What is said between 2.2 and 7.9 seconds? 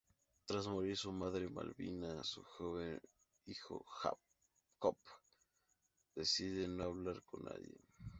su joven hijo Jakob decide no hablar con nadie.